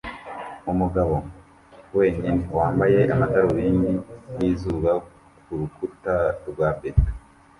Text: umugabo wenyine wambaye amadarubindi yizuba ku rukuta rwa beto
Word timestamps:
umugabo 0.71 1.15
wenyine 1.97 2.41
wambaye 2.57 2.99
amadarubindi 3.13 3.91
yizuba 4.37 4.91
ku 5.41 5.51
rukuta 5.59 6.15
rwa 6.49 6.69
beto 6.79 7.09